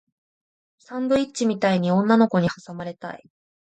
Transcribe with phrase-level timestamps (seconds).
[0.79, 3.29] サンドイッチみたいに女の子に挟まれたい